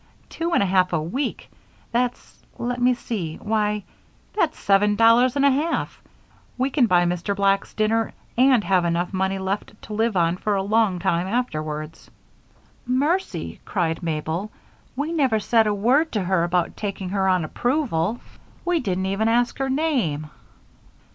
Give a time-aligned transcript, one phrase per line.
[0.29, 1.47] Two and a half a week!
[1.91, 3.35] That's let me see.
[3.35, 3.83] Why!
[4.33, 6.01] that's seven dollars and a half!
[6.57, 7.35] We can buy Mr.
[7.35, 12.09] Black's dinner and have enough money left to live on for a long time afterwards."
[12.87, 14.49] "Mercy!" cried Mabel.
[14.95, 18.21] "We never said a word to her about taking her on approval.
[18.65, 20.31] We didn't even ask her name."